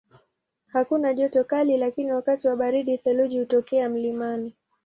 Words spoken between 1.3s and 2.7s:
kali lakini wakati wa